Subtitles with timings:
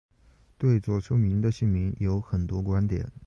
[0.57, 3.11] 对左丘明的姓名有很多观点。